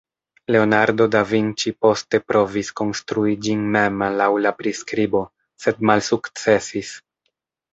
Leonardo 0.53 1.05
da 1.15 1.19
Vinci 1.31 1.73
poste 1.85 2.19
provis 2.31 2.71
konstrui 2.81 3.35
ĝin 3.49 3.61
mem 3.77 4.01
laŭ 4.23 4.31
la 4.47 4.55
priskribo, 4.63 5.23
sed 5.67 5.87
malsukcesis. 5.91 6.95